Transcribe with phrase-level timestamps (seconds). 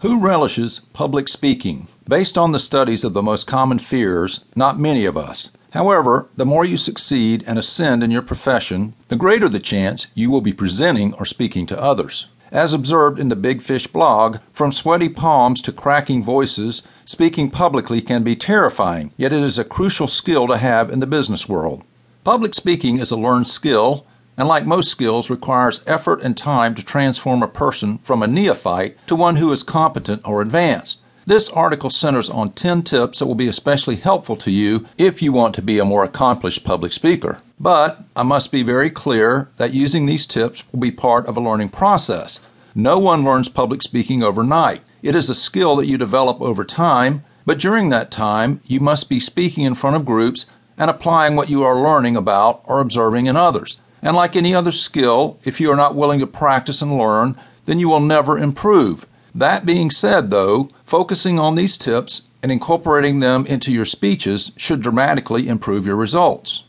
[0.00, 1.86] Who relishes public speaking?
[2.08, 5.50] Based on the studies of the most common fears, not many of us.
[5.72, 10.30] However, the more you succeed and ascend in your profession, the greater the chance you
[10.30, 12.28] will be presenting or speaking to others.
[12.50, 18.00] As observed in the Big Fish blog, from sweaty palms to cracking voices, speaking publicly
[18.00, 21.84] can be terrifying, yet it is a crucial skill to have in the business world.
[22.24, 24.06] Public speaking is a learned skill
[24.40, 28.96] and like most skills requires effort and time to transform a person from a neophyte
[29.06, 31.02] to one who is competent or advanced.
[31.26, 35.30] This article centers on 10 tips that will be especially helpful to you if you
[35.30, 37.36] want to be a more accomplished public speaker.
[37.60, 41.42] But I must be very clear that using these tips will be part of a
[41.42, 42.40] learning process.
[42.74, 44.80] No one learns public speaking overnight.
[45.02, 49.10] It is a skill that you develop over time, but during that time, you must
[49.10, 50.46] be speaking in front of groups
[50.78, 53.78] and applying what you are learning about or observing in others.
[54.02, 57.36] And like any other skill, if you are not willing to practice and learn,
[57.66, 59.06] then you will never improve.
[59.34, 64.82] That being said, though, focusing on these tips and incorporating them into your speeches should
[64.82, 66.64] dramatically improve your results.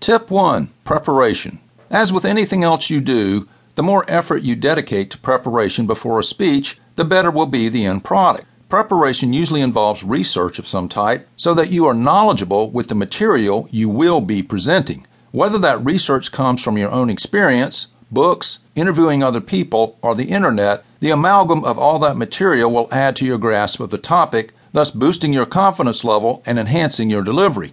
[0.00, 1.60] Tip 1 Preparation.
[1.90, 6.24] As with anything else you do, the more effort you dedicate to preparation before a
[6.24, 8.46] speech, the better will be the end product.
[8.68, 13.68] Preparation usually involves research of some type so that you are knowledgeable with the material
[13.70, 15.06] you will be presenting.
[15.32, 20.84] Whether that research comes from your own experience, books, interviewing other people, or the internet,
[21.00, 24.90] the amalgam of all that material will add to your grasp of the topic, thus
[24.90, 27.72] boosting your confidence level and enhancing your delivery.